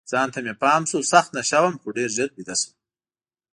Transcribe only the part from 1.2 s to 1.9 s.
نشه وم، خو